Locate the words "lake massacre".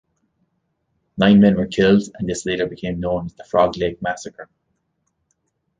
3.77-4.49